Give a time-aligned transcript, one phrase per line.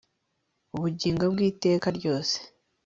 [0.75, 2.37] ubugingo bw'iteka ryose